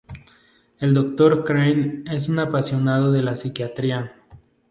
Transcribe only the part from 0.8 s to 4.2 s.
Doctor Crane es un apasionado de la psiquiatría.